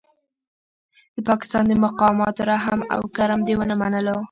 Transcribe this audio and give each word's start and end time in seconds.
د 1.15 1.17
پاکستان 1.29 1.63
د 1.67 1.73
مقاماتو 1.85 2.41
رحم 2.51 2.79
او 2.95 3.01
کرم 3.15 3.39
دې 3.47 3.53
ونه 3.57 3.75
منلو. 3.81 4.17